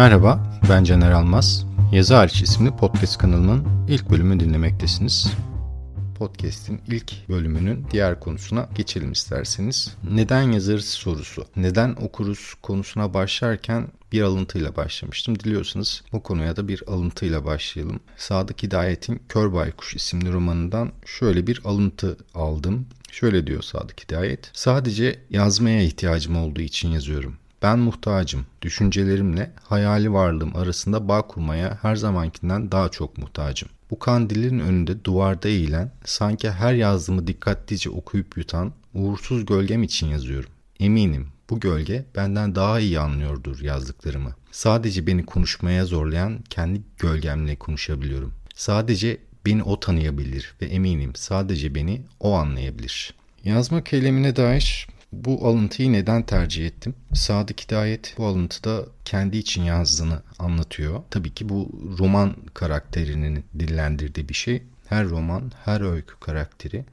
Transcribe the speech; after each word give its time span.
Merhaba, 0.00 0.60
ben 0.70 0.84
Caner 0.84 1.10
Almaz. 1.10 1.66
Yazı 1.92 2.14
Hariç 2.14 2.42
isimli 2.42 2.76
podcast 2.76 3.18
kanalımın 3.18 3.66
ilk 3.88 4.10
bölümünü 4.10 4.40
dinlemektesiniz. 4.40 5.32
Podcast'in 6.18 6.80
ilk 6.86 7.28
bölümünün 7.28 7.86
diğer 7.90 8.20
konusuna 8.20 8.68
geçelim 8.74 9.12
isterseniz. 9.12 9.96
Neden 10.10 10.42
yazarız 10.42 10.84
sorusu. 10.88 11.46
Neden 11.56 11.96
okuruz 12.00 12.54
konusuna 12.62 13.14
başlarken 13.14 13.88
bir 14.12 14.22
alıntıyla 14.22 14.76
başlamıştım. 14.76 15.38
Diliyorsanız 15.38 16.02
bu 16.12 16.22
konuya 16.22 16.56
da 16.56 16.68
bir 16.68 16.82
alıntıyla 16.86 17.44
başlayalım. 17.44 18.00
Sadık 18.16 18.62
Hidayet'in 18.62 19.22
Kör 19.28 19.52
Baykuş 19.52 19.94
isimli 19.96 20.32
romanından 20.32 20.92
şöyle 21.06 21.46
bir 21.46 21.60
alıntı 21.64 22.16
aldım. 22.34 22.86
Şöyle 23.12 23.46
diyor 23.46 23.62
Sadık 23.62 24.04
Hidayet. 24.04 24.50
Sadece 24.52 25.20
yazmaya 25.30 25.82
ihtiyacım 25.82 26.36
olduğu 26.36 26.60
için 26.60 26.88
yazıyorum. 26.88 27.39
Ben 27.62 27.78
muhtacım. 27.78 28.46
Düşüncelerimle 28.62 29.50
hayali 29.62 30.12
varlığım 30.12 30.56
arasında 30.56 31.08
bağ 31.08 31.22
kurmaya 31.22 31.78
her 31.82 31.96
zamankinden 31.96 32.72
daha 32.72 32.88
çok 32.88 33.18
muhtacım. 33.18 33.68
Bu 33.90 33.98
kandilin 33.98 34.58
önünde 34.58 35.04
duvarda 35.04 35.48
eğilen, 35.48 35.92
sanki 36.04 36.50
her 36.50 36.74
yazdığımı 36.74 37.26
dikkatlice 37.26 37.90
okuyup 37.90 38.36
yutan 38.36 38.72
uğursuz 38.94 39.46
gölgem 39.46 39.82
için 39.82 40.06
yazıyorum. 40.06 40.50
Eminim 40.80 41.28
bu 41.50 41.60
gölge 41.60 42.04
benden 42.16 42.54
daha 42.54 42.80
iyi 42.80 43.00
anlıyordur 43.00 43.60
yazdıklarımı. 43.60 44.34
Sadece 44.50 45.06
beni 45.06 45.26
konuşmaya 45.26 45.86
zorlayan 45.86 46.38
kendi 46.50 46.82
gölgemle 46.98 47.56
konuşabiliyorum. 47.56 48.34
Sadece 48.54 49.18
beni 49.46 49.62
o 49.62 49.80
tanıyabilir 49.80 50.54
ve 50.62 50.66
eminim 50.66 51.12
sadece 51.14 51.74
beni 51.74 52.02
o 52.20 52.32
anlayabilir. 52.32 53.14
Yazmak 53.44 53.92
eylemine 53.92 54.36
dair 54.36 54.86
bu 55.12 55.48
alıntıyı 55.48 55.92
neden 55.92 56.22
tercih 56.22 56.66
ettim? 56.66 56.94
Sadık 57.14 57.60
Hidayet 57.60 58.14
bu 58.18 58.26
alıntıda 58.26 58.86
kendi 59.04 59.36
için 59.36 59.62
yazdığını 59.62 60.22
anlatıyor. 60.38 61.02
Tabii 61.10 61.34
ki 61.34 61.48
bu 61.48 61.68
roman 61.98 62.36
karakterinin 62.54 63.44
dillendirdiği 63.58 64.28
bir 64.28 64.34
şey. 64.34 64.62
Her 64.86 65.08
roman, 65.08 65.52
her 65.64 65.80
öykü 65.80 66.14
karakteri 66.20 66.84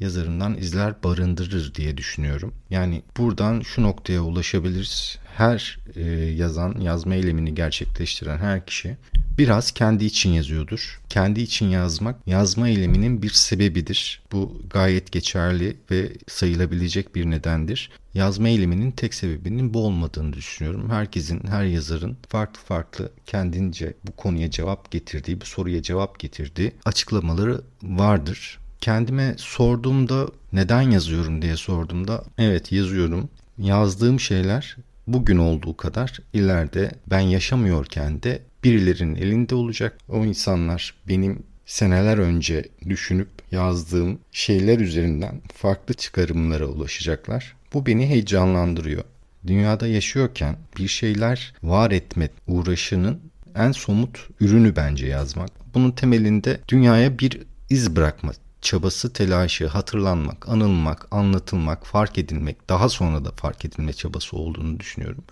yazarından 0.00 0.58
izler 0.58 1.02
barındırır 1.04 1.74
diye 1.74 1.96
düşünüyorum. 1.96 2.54
Yani 2.70 3.02
buradan 3.16 3.60
şu 3.60 3.82
noktaya 3.82 4.20
ulaşabiliriz. 4.20 5.18
Her 5.36 5.78
e, 5.96 6.02
yazan, 6.14 6.80
yazma 6.80 7.14
eylemini 7.14 7.54
gerçekleştiren 7.54 8.38
her 8.38 8.66
kişi 8.66 8.96
biraz 9.38 9.70
kendi 9.70 10.04
için 10.04 10.30
yazıyordur. 10.30 11.00
Kendi 11.08 11.40
için 11.40 11.66
yazmak 11.66 12.16
yazma 12.26 12.68
eyleminin 12.68 13.22
bir 13.22 13.30
sebebidir. 13.30 14.22
Bu 14.32 14.62
gayet 14.70 15.12
geçerli 15.12 15.76
ve 15.90 16.12
sayılabilecek 16.28 17.14
bir 17.14 17.30
nedendir. 17.30 17.90
Yazma 18.14 18.48
eyleminin 18.48 18.90
tek 18.90 19.14
sebebinin 19.14 19.74
bu 19.74 19.86
olmadığını 19.86 20.32
düşünüyorum. 20.32 20.90
Herkesin, 20.90 21.46
her 21.46 21.64
yazarın 21.64 22.16
farklı 22.28 22.60
farklı 22.60 23.12
kendince 23.26 23.94
bu 24.06 24.12
konuya 24.12 24.50
cevap 24.50 24.90
getirdiği, 24.90 25.40
bu 25.40 25.44
soruya 25.44 25.82
cevap 25.82 26.18
getirdiği 26.18 26.72
açıklamaları 26.84 27.60
vardır. 27.82 28.58
Kendime 28.80 29.34
sorduğumda 29.36 30.28
neden 30.52 30.82
yazıyorum 30.82 31.42
diye 31.42 31.56
sorduğumda 31.56 32.24
evet 32.38 32.72
yazıyorum. 32.72 33.28
Yazdığım 33.58 34.20
şeyler 34.20 34.76
bugün 35.06 35.38
olduğu 35.38 35.76
kadar 35.76 36.18
ileride 36.32 36.90
ben 37.06 37.20
yaşamıyorken 37.20 38.22
de 38.22 38.42
birilerinin 38.64 39.14
elinde 39.14 39.54
olacak. 39.54 39.98
O 40.08 40.24
insanlar 40.24 40.94
benim 41.08 41.42
seneler 41.66 42.18
önce 42.18 42.64
düşünüp 42.88 43.28
yazdığım 43.50 44.18
şeyler 44.32 44.78
üzerinden 44.78 45.40
farklı 45.54 45.94
çıkarımlara 45.94 46.66
ulaşacaklar. 46.66 47.56
Bu 47.74 47.86
beni 47.86 48.06
heyecanlandırıyor. 48.06 49.04
Dünyada 49.46 49.86
yaşıyorken 49.86 50.56
bir 50.78 50.88
şeyler 50.88 51.54
var 51.62 51.90
etme 51.90 52.28
uğraşının 52.46 53.20
en 53.54 53.72
somut 53.72 54.28
ürünü 54.40 54.76
bence 54.76 55.06
yazmak. 55.06 55.50
Bunun 55.74 55.90
temelinde 55.90 56.60
dünyaya 56.68 57.18
bir 57.18 57.40
iz 57.70 57.96
bırakma 57.96 58.32
çabası, 58.62 59.12
telaşı, 59.12 59.66
hatırlanmak, 59.66 60.48
anılmak, 60.48 61.06
anlatılmak, 61.10 61.86
fark 61.86 62.18
edilmek, 62.18 62.68
daha 62.68 62.88
sonra 62.88 63.24
da 63.24 63.30
fark 63.30 63.64
edilme 63.64 63.92
çabası 63.92 64.36
olduğunu 64.36 64.80
düşünüyorum. 64.80 65.24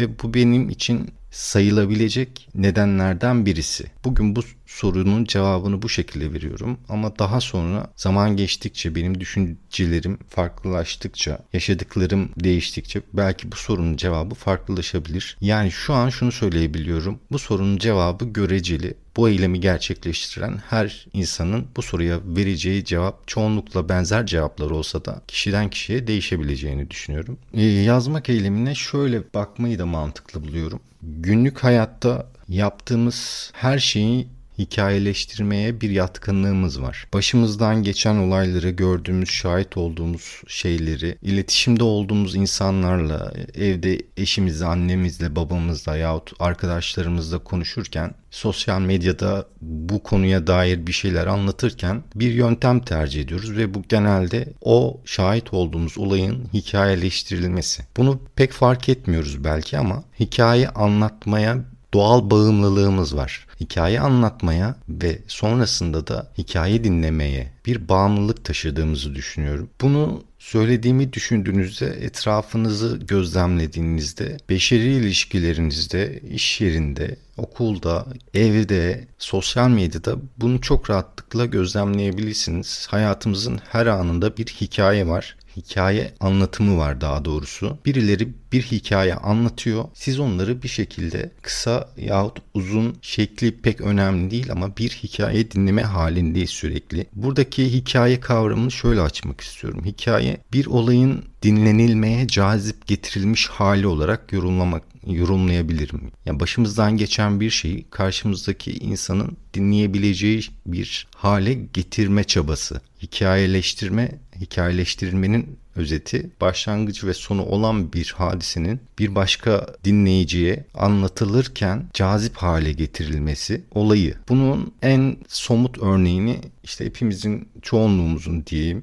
Ve 0.00 0.18
bu 0.22 0.34
benim 0.34 0.70
için 0.70 1.14
sayılabilecek 1.36 2.48
nedenlerden 2.54 3.46
birisi. 3.46 3.84
Bugün 4.04 4.36
bu 4.36 4.40
sorunun 4.66 5.24
cevabını 5.24 5.82
bu 5.82 5.88
şekilde 5.88 6.32
veriyorum 6.32 6.78
ama 6.88 7.18
daha 7.18 7.40
sonra 7.40 7.92
zaman 7.96 8.36
geçtikçe 8.36 8.94
benim 8.94 9.20
düşüncelerim 9.20 10.18
farklılaştıkça, 10.28 11.38
yaşadıklarım 11.52 12.30
değiştikçe 12.36 13.00
belki 13.12 13.52
bu 13.52 13.56
sorunun 13.56 13.96
cevabı 13.96 14.34
farklılaşabilir. 14.34 15.36
Yani 15.40 15.70
şu 15.70 15.94
an 15.94 16.08
şunu 16.08 16.32
söyleyebiliyorum. 16.32 17.18
Bu 17.30 17.38
sorunun 17.38 17.78
cevabı 17.78 18.24
göreceli 18.24 18.94
bu 19.16 19.28
eylemi 19.28 19.60
gerçekleştiren 19.60 20.60
her 20.68 21.06
insanın 21.12 21.66
bu 21.76 21.82
soruya 21.82 22.18
vereceği 22.24 22.84
cevap 22.84 23.28
çoğunlukla 23.28 23.88
benzer 23.88 24.26
cevaplar 24.26 24.70
olsa 24.70 25.04
da 25.04 25.22
kişiden 25.28 25.70
kişiye 25.70 26.06
değişebileceğini 26.06 26.90
düşünüyorum. 26.90 27.38
Ee, 27.54 27.62
yazmak 27.62 28.28
eylemine 28.28 28.74
şöyle 28.74 29.34
bakmayı 29.34 29.78
da 29.78 29.86
mantıklı 29.86 30.44
buluyorum. 30.44 30.80
Günlük 31.02 31.64
hayatta 31.64 32.26
yaptığımız 32.48 33.50
her 33.54 33.78
şeyi 33.78 34.28
hikayeleştirmeye 34.58 35.80
bir 35.80 35.90
yatkınlığımız 35.90 36.82
var. 36.82 37.06
Başımızdan 37.14 37.82
geçen 37.82 38.16
olayları, 38.16 38.70
gördüğümüz, 38.70 39.30
şahit 39.30 39.76
olduğumuz 39.76 40.42
şeyleri, 40.48 41.18
iletişimde 41.22 41.84
olduğumuz 41.84 42.34
insanlarla, 42.34 43.32
evde 43.54 44.02
eşimizle, 44.16 44.64
annemizle, 44.64 45.36
babamızla 45.36 45.96
yahut 45.96 46.32
arkadaşlarımızla 46.38 47.38
konuşurken 47.38 48.14
sosyal 48.30 48.80
medyada 48.80 49.46
bu 49.60 50.02
konuya 50.02 50.46
dair 50.46 50.86
bir 50.86 50.92
şeyler 50.92 51.26
anlatırken 51.26 52.02
bir 52.14 52.32
yöntem 52.32 52.80
tercih 52.80 53.22
ediyoruz 53.22 53.56
ve 53.56 53.74
bu 53.74 53.82
genelde 53.88 54.52
o 54.60 55.00
şahit 55.04 55.52
olduğumuz 55.54 55.98
olayın 55.98 56.48
hikayeleştirilmesi. 56.52 57.82
Bunu 57.96 58.20
pek 58.36 58.52
fark 58.52 58.88
etmiyoruz 58.88 59.44
belki 59.44 59.78
ama 59.78 60.04
hikaye 60.20 60.68
anlatmaya 60.68 61.64
doğal 61.94 62.30
bağımlılığımız 62.30 63.16
var. 63.16 63.45
Hikaye 63.60 64.00
anlatmaya 64.00 64.76
ve 64.88 65.18
sonrasında 65.26 66.06
da 66.06 66.32
hikaye 66.38 66.84
dinlemeye 66.84 67.52
bir 67.66 67.88
bağımlılık 67.88 68.44
taşıdığımızı 68.44 69.14
düşünüyorum. 69.14 69.70
Bunu 69.80 70.24
söylediğimi 70.38 71.12
düşündüğünüzde 71.12 71.86
etrafınızı 71.86 72.96
gözlemlediğinizde 72.96 74.36
beşeri 74.50 74.92
ilişkilerinizde, 74.92 76.20
iş 76.30 76.60
yerinde, 76.60 77.16
okulda, 77.36 78.06
evde, 78.34 79.08
sosyal 79.18 79.68
medyada 79.68 80.16
bunu 80.38 80.60
çok 80.60 80.90
rahatlıkla 80.90 81.46
gözlemleyebilirsiniz. 81.46 82.86
Hayatımızın 82.90 83.60
her 83.68 83.86
anında 83.86 84.36
bir 84.36 84.46
hikaye 84.46 85.06
var 85.06 85.36
hikaye 85.56 86.14
anlatımı 86.20 86.78
var 86.78 87.00
daha 87.00 87.24
doğrusu. 87.24 87.78
Birileri 87.84 88.28
bir 88.56 88.62
hikaye 88.62 89.14
anlatıyor. 89.14 89.84
Siz 89.94 90.20
onları 90.20 90.62
bir 90.62 90.68
şekilde 90.68 91.30
kısa 91.42 91.88
yahut 91.96 92.38
uzun 92.54 92.96
şekli 93.02 93.52
pek 93.52 93.80
önemli 93.80 94.30
değil 94.30 94.52
ama 94.52 94.76
bir 94.76 94.90
hikaye 94.90 95.50
dinleme 95.50 95.82
halindeyiz 95.82 96.50
sürekli. 96.50 97.06
Buradaki 97.12 97.72
hikaye 97.72 98.20
kavramını 98.20 98.70
şöyle 98.70 99.00
açmak 99.00 99.40
istiyorum. 99.40 99.84
Hikaye 99.84 100.36
bir 100.52 100.66
olayın 100.66 101.24
dinlenilmeye 101.42 102.28
cazip 102.28 102.86
getirilmiş 102.86 103.48
hali 103.48 103.86
olarak 103.86 104.32
yorumlamak 104.32 104.82
yorumlayabilirim. 105.06 106.00
Yani 106.26 106.40
başımızdan 106.40 106.96
geçen 106.96 107.40
bir 107.40 107.50
şeyi 107.50 107.86
karşımızdaki 107.90 108.72
insanın 108.72 109.36
dinleyebileceği 109.54 110.42
bir 110.66 111.06
hale 111.16 111.54
getirme 111.54 112.24
çabası. 112.24 112.80
Hikayeleştirme, 113.02 114.10
hikayeleştirilmenin 114.40 115.58
özeti 115.76 116.30
başlangıcı 116.40 117.06
ve 117.06 117.14
sonu 117.14 117.44
olan 117.44 117.92
bir 117.92 118.14
hadisenin 118.16 118.80
bir 118.98 119.14
başka 119.14 119.66
dinleyiciye 119.84 120.64
anlatılırken 120.74 121.84
cazip 121.92 122.36
hale 122.36 122.72
getirilmesi 122.72 123.62
olayı. 123.70 124.14
Bunun 124.28 124.72
en 124.82 125.16
somut 125.28 125.78
örneğini 125.78 126.40
işte 126.64 126.84
hepimizin 126.84 127.48
çoğunluğumuzun 127.62 128.46
diyeyim 128.46 128.82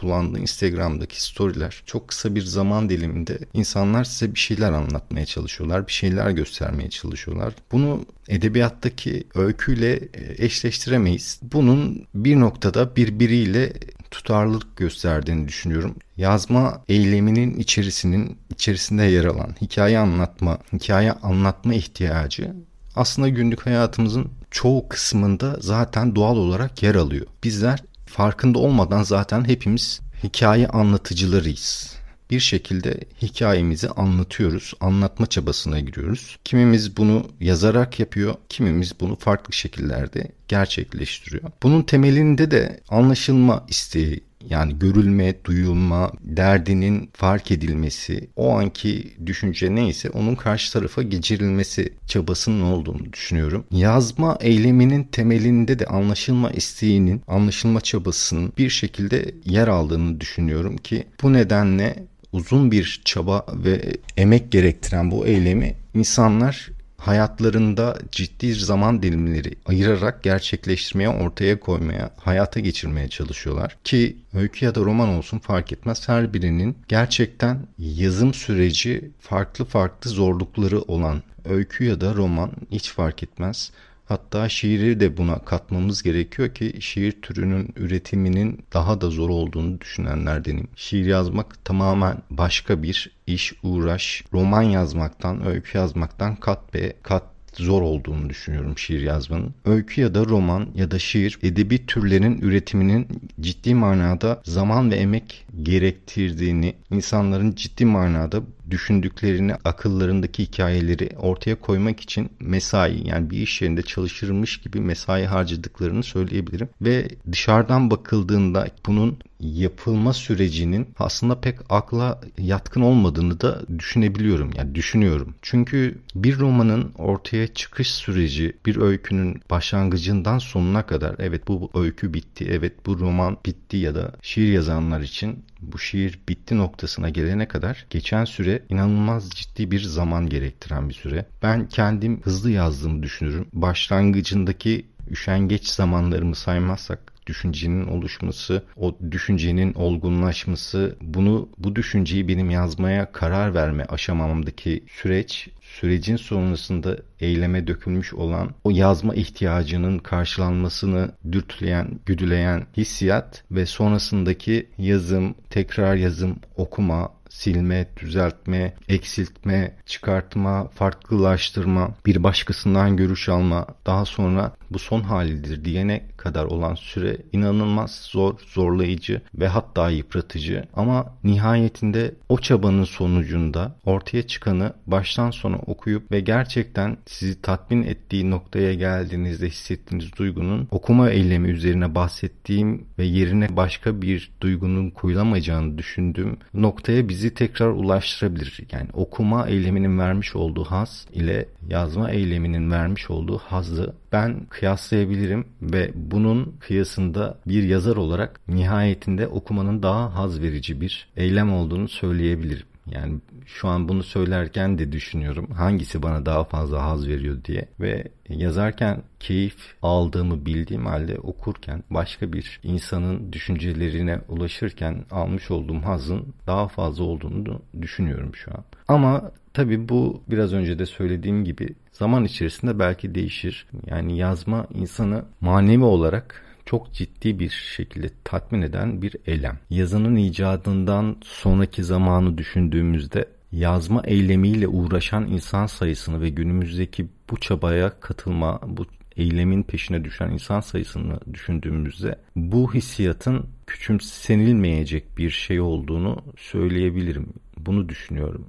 kullandığı 0.00 0.38
Instagram'daki 0.38 1.22
storyler 1.22 1.82
çok 1.86 2.08
kısa 2.08 2.34
bir 2.34 2.42
zaman 2.42 2.88
diliminde 2.88 3.38
insanlar 3.54 4.04
size 4.04 4.34
bir 4.34 4.38
şeyler 4.38 4.72
anlatmaya 4.72 5.26
çalışıyorlar, 5.26 5.86
bir 5.86 5.92
şeyler 5.92 6.30
göstermeye 6.30 6.90
çalışıyorlar. 6.90 7.54
Bunu 7.72 8.06
edebiyattaki 8.28 9.24
öyküyle 9.34 9.92
e, 9.94 10.44
eşleştiremeyiz. 10.44 11.40
Bunun 11.42 12.06
bir 12.14 12.40
noktada 12.40 12.96
birbiriyle 12.96 13.72
tutarlılık 14.10 14.76
gösterdiğini 14.76 15.48
düşünüyorum. 15.48 15.94
Yazma 16.16 16.84
eyleminin 16.88 17.58
içerisinin 17.58 18.38
içerisinde 18.50 19.02
yer 19.02 19.24
alan 19.24 19.54
hikaye 19.60 19.98
anlatma, 19.98 20.58
hikaye 20.72 21.12
anlatma 21.12 21.74
ihtiyacı 21.74 22.54
aslında 22.98 23.28
günlük 23.28 23.66
hayatımızın 23.66 24.30
çoğu 24.50 24.88
kısmında 24.88 25.56
zaten 25.60 26.16
doğal 26.16 26.36
olarak 26.36 26.82
yer 26.82 26.94
alıyor. 26.94 27.26
Bizler 27.44 27.82
farkında 28.08 28.58
olmadan 28.58 29.02
zaten 29.02 29.44
hepimiz 29.48 30.00
hikaye 30.24 30.68
anlatıcılarıyız. 30.68 31.98
bir 32.30 32.40
şekilde 32.40 33.00
hikayemizi 33.22 33.88
anlatıyoruz. 33.88 34.74
Anlatma 34.80 35.26
çabasına 35.26 35.80
giriyoruz. 35.80 36.38
Kimimiz 36.44 36.96
bunu 36.96 37.26
yazarak 37.40 38.00
yapıyor, 38.00 38.34
kimimiz 38.48 39.00
bunu 39.00 39.16
farklı 39.16 39.52
şekillerde 39.52 40.28
gerçekleştiriyor. 40.48 41.42
Bunun 41.62 41.82
temelinde 41.82 42.50
de 42.50 42.80
anlaşılma 42.88 43.64
isteği 43.68 44.27
yani 44.44 44.78
görülme, 44.78 45.34
duyulma, 45.44 46.12
derdinin 46.20 47.10
fark 47.12 47.50
edilmesi, 47.50 48.28
o 48.36 48.58
anki 48.58 49.14
düşünce 49.26 49.74
neyse 49.74 50.10
onun 50.10 50.34
karşı 50.34 50.72
tarafa 50.72 51.02
geçirilmesi 51.02 51.92
çabasının 52.06 52.62
olduğunu 52.62 53.12
düşünüyorum. 53.12 53.64
Yazma 53.70 54.38
eyleminin 54.40 55.04
temelinde 55.04 55.78
de 55.78 55.86
anlaşılma 55.86 56.50
isteğinin, 56.50 57.22
anlaşılma 57.28 57.80
çabasının 57.80 58.52
bir 58.58 58.70
şekilde 58.70 59.34
yer 59.44 59.68
aldığını 59.68 60.20
düşünüyorum 60.20 60.76
ki 60.76 61.06
bu 61.22 61.32
nedenle 61.32 61.94
uzun 62.32 62.70
bir 62.70 63.02
çaba 63.04 63.46
ve 63.52 63.96
emek 64.16 64.52
gerektiren 64.52 65.10
bu 65.10 65.26
eylemi 65.26 65.74
insanlar 65.94 66.70
hayatlarında 66.98 67.98
ciddi 68.12 68.54
zaman 68.54 69.02
dilimleri 69.02 69.54
ayırarak 69.66 70.22
gerçekleştirmeye, 70.22 71.08
ortaya 71.08 71.60
koymaya, 71.60 72.10
hayata 72.16 72.60
geçirmeye 72.60 73.08
çalışıyorlar. 73.08 73.76
Ki 73.84 74.16
öykü 74.34 74.64
ya 74.64 74.74
da 74.74 74.80
roman 74.80 75.08
olsun 75.08 75.38
fark 75.38 75.72
etmez. 75.72 76.08
Her 76.08 76.34
birinin 76.34 76.76
gerçekten 76.88 77.58
yazım 77.78 78.34
süreci 78.34 79.10
farklı 79.20 79.64
farklı 79.64 80.10
zorlukları 80.10 80.80
olan 80.80 81.22
öykü 81.44 81.84
ya 81.84 82.00
da 82.00 82.14
roman 82.14 82.50
hiç 82.70 82.90
fark 82.92 83.22
etmez. 83.22 83.70
Hatta 84.08 84.48
şiiri 84.48 85.00
de 85.00 85.16
buna 85.16 85.38
katmamız 85.38 86.02
gerekiyor 86.02 86.54
ki 86.54 86.74
şiir 86.80 87.12
türünün 87.12 87.68
üretiminin 87.76 88.64
daha 88.74 89.00
da 89.00 89.10
zor 89.10 89.30
olduğunu 89.30 89.80
düşünenlerdenim. 89.80 90.68
Şiir 90.76 91.06
yazmak 91.06 91.64
tamamen 91.64 92.18
başka 92.30 92.82
bir 92.82 93.10
iş, 93.26 93.54
uğraş. 93.62 94.24
Roman 94.32 94.62
yazmaktan, 94.62 95.46
öykü 95.46 95.78
yazmaktan 95.78 96.36
kat 96.36 96.74
be 96.74 96.92
kat 97.02 97.24
zor 97.54 97.82
olduğunu 97.82 98.30
düşünüyorum 98.30 98.78
şiir 98.78 99.00
yazmanın. 99.00 99.54
Öykü 99.64 100.00
ya 100.00 100.14
da 100.14 100.24
roman 100.24 100.68
ya 100.74 100.90
da 100.90 100.98
şiir 100.98 101.38
edebi 101.42 101.86
türlerin 101.86 102.38
üretiminin 102.38 103.08
ciddi 103.40 103.74
manada 103.74 104.42
zaman 104.44 104.90
ve 104.90 104.94
emek 104.94 105.46
gerektirdiğini, 105.62 106.74
insanların 106.90 107.52
ciddi 107.52 107.84
manada 107.84 108.42
düşündüklerini, 108.70 109.54
akıllarındaki 109.54 110.42
hikayeleri 110.42 111.10
ortaya 111.18 111.60
koymak 111.60 112.00
için 112.00 112.30
mesai 112.40 113.08
yani 113.08 113.30
bir 113.30 113.38
iş 113.38 113.62
yerinde 113.62 113.82
çalışırmış 113.82 114.60
gibi 114.60 114.80
mesai 114.80 115.24
harcadıklarını 115.24 116.02
söyleyebilirim. 116.02 116.68
Ve 116.80 117.08
dışarıdan 117.32 117.90
bakıldığında 117.90 118.68
bunun 118.86 119.18
yapılma 119.40 120.12
sürecinin 120.12 120.88
aslında 120.98 121.40
pek 121.40 121.58
akla 121.68 122.20
yatkın 122.38 122.80
olmadığını 122.80 123.40
da 123.40 123.62
düşünebiliyorum. 123.78 124.50
Yani 124.56 124.74
düşünüyorum. 124.74 125.34
Çünkü 125.42 125.98
bir 126.14 126.38
romanın 126.38 126.92
ortaya 126.98 127.46
çıkış 127.46 127.94
süreci 127.94 128.56
bir 128.66 128.76
öykünün 128.76 129.42
başlangıcından 129.50 130.38
sonuna 130.38 130.86
kadar 130.86 131.14
evet 131.18 131.48
bu 131.48 131.70
öykü 131.74 132.14
bitti, 132.14 132.46
evet 132.50 132.86
bu 132.86 132.98
roman 132.98 133.36
bitti 133.46 133.76
ya 133.76 133.94
da 133.94 134.12
şiir 134.22 134.52
yazanlar 134.52 135.00
için 135.00 135.44
bu 135.60 135.78
şiir 135.78 136.20
bitti 136.28 136.58
noktasına 136.58 137.08
gelene 137.08 137.48
kadar 137.48 137.86
geçen 137.90 138.24
süre 138.24 138.62
inanılmaz 138.68 139.30
ciddi 139.30 139.70
bir 139.70 139.80
zaman 139.80 140.28
gerektiren 140.28 140.88
bir 140.88 140.94
süre. 140.94 141.26
Ben 141.42 141.68
kendim 141.68 142.20
hızlı 142.22 142.50
yazdığımı 142.50 143.02
düşünürüm. 143.02 143.46
Başlangıcındaki 143.52 144.86
üşengeç 145.10 145.68
zamanlarımı 145.68 146.34
saymazsak 146.34 147.12
düşüncenin 147.26 147.86
oluşması, 147.86 148.62
o 148.76 148.96
düşüncenin 149.10 149.74
olgunlaşması, 149.74 150.96
bunu 151.00 151.48
bu 151.58 151.76
düşünceyi 151.76 152.28
benim 152.28 152.50
yazmaya 152.50 153.12
karar 153.12 153.54
verme 153.54 153.84
aşamamdaki 153.84 154.84
süreç 154.88 155.48
sürecin 155.80 156.16
sonrasında 156.16 156.96
eyleme 157.20 157.66
dökülmüş 157.66 158.14
olan 158.14 158.50
o 158.64 158.70
yazma 158.70 159.14
ihtiyacının 159.14 159.98
karşılanmasını 159.98 161.10
dürtüleyen, 161.32 162.00
güdüleyen 162.06 162.66
hissiyat 162.76 163.44
ve 163.50 163.66
sonrasındaki 163.66 164.70
yazım, 164.78 165.34
tekrar 165.50 165.94
yazım, 165.94 166.36
okuma, 166.56 167.12
silme, 167.28 167.88
düzeltme, 168.00 168.74
eksiltme, 168.88 169.76
çıkartma, 169.86 170.68
farklılaştırma, 170.68 171.94
bir 172.06 172.22
başkasından 172.22 172.96
görüş 172.96 173.28
alma, 173.28 173.66
daha 173.86 174.04
sonra 174.04 174.52
bu 174.70 174.78
son 174.78 175.00
halidir 175.00 175.64
diyene 175.64 176.02
kadar 176.16 176.44
olan 176.44 176.74
süre 176.74 177.16
inanılmaz 177.32 178.08
zor, 178.12 178.34
zorlayıcı 178.46 179.20
ve 179.34 179.48
hatta 179.48 179.90
yıpratıcı. 179.90 180.64
Ama 180.74 181.14
nihayetinde 181.24 182.14
o 182.28 182.38
çabanın 182.38 182.84
sonucunda 182.84 183.76
ortaya 183.84 184.26
çıkanı 184.26 184.72
baştan 184.86 185.30
sona 185.30 185.56
okuyup 185.56 186.12
ve 186.12 186.20
gerçekten 186.20 186.96
sizi 187.06 187.42
tatmin 187.42 187.82
ettiği 187.82 188.30
noktaya 188.30 188.74
geldiğinizde 188.74 189.46
hissettiğiniz 189.48 190.16
duygunun 190.16 190.68
okuma 190.70 191.10
eylemi 191.10 191.48
üzerine 191.48 191.94
bahsettiğim 191.94 192.84
ve 192.98 193.04
yerine 193.04 193.56
başka 193.56 194.02
bir 194.02 194.30
duygunun 194.40 194.90
koyulamayacağını 194.90 195.78
düşündüğüm 195.78 196.36
noktaya 196.54 197.08
bizi 197.08 197.34
tekrar 197.34 197.68
ulaştırabilir. 197.68 198.60
Yani 198.72 198.88
okuma 198.92 199.48
eyleminin 199.48 199.98
vermiş 199.98 200.36
olduğu 200.36 200.64
haz 200.64 201.06
ile 201.12 201.48
yazma 201.68 202.10
eyleminin 202.10 202.70
vermiş 202.70 203.10
olduğu 203.10 203.38
hazzı 203.38 203.94
ben 204.12 204.40
kıyaslayabilirim 204.58 205.46
ve 205.62 205.90
bunun 205.94 206.56
kıyasında 206.60 207.38
bir 207.46 207.62
yazar 207.62 207.96
olarak 207.96 208.40
nihayetinde 208.48 209.26
okumanın 209.26 209.82
daha 209.82 210.14
haz 210.14 210.42
verici 210.42 210.80
bir 210.80 211.08
eylem 211.16 211.52
olduğunu 211.52 211.88
söyleyebilirim. 211.88 212.66
Yani 212.92 213.20
şu 213.46 213.68
an 213.68 213.88
bunu 213.88 214.02
söylerken 214.02 214.78
de 214.78 214.92
düşünüyorum 214.92 215.50
hangisi 215.50 216.02
bana 216.02 216.26
daha 216.26 216.44
fazla 216.44 216.82
haz 216.82 217.08
veriyor 217.08 217.44
diye 217.44 217.68
ve 217.80 218.04
yazarken 218.28 219.02
keyif 219.20 219.74
aldığımı 219.82 220.46
bildiğim 220.46 220.86
halde 220.86 221.18
okurken 221.18 221.84
başka 221.90 222.32
bir 222.32 222.60
insanın 222.62 223.32
düşüncelerine 223.32 224.20
ulaşırken 224.28 225.04
almış 225.10 225.50
olduğum 225.50 225.80
hazın 225.80 226.34
daha 226.46 226.68
fazla 226.68 227.04
olduğunu 227.04 227.62
düşünüyorum 227.82 228.34
şu 228.34 228.50
an. 228.50 228.64
Ama 228.88 229.30
tabii 229.54 229.88
bu 229.88 230.22
biraz 230.30 230.52
önce 230.52 230.78
de 230.78 230.86
söylediğim 230.86 231.44
gibi 231.44 231.68
zaman 231.92 232.24
içerisinde 232.24 232.78
belki 232.78 233.14
değişir. 233.14 233.66
Yani 233.86 234.18
yazma 234.18 234.66
insanı 234.74 235.24
manevi 235.40 235.84
olarak 235.84 236.47
çok 236.68 236.92
ciddi 236.92 237.38
bir 237.38 237.48
şekilde 237.48 238.10
tatmin 238.24 238.62
eden 238.62 239.02
bir 239.02 239.16
eylem. 239.26 239.58
Yazının 239.70 240.16
icadından 240.16 241.16
sonraki 241.22 241.84
zamanı 241.84 242.38
düşündüğümüzde 242.38 243.28
yazma 243.52 244.02
eylemiyle 244.04 244.68
uğraşan 244.68 245.26
insan 245.26 245.66
sayısını 245.66 246.20
ve 246.20 246.28
günümüzdeki 246.28 247.08
bu 247.30 247.40
çabaya 247.40 248.00
katılma, 248.00 248.60
bu 248.66 248.86
eylemin 249.16 249.62
peşine 249.62 250.04
düşen 250.04 250.30
insan 250.30 250.60
sayısını 250.60 251.20
düşündüğümüzde 251.32 252.18
bu 252.36 252.74
hissiyatın 252.74 253.46
küçümsenilmeyecek 253.66 255.18
bir 255.18 255.30
şey 255.30 255.60
olduğunu 255.60 256.24
söyleyebilirim. 256.36 257.32
Bunu 257.56 257.88
düşünüyorum. 257.88 258.46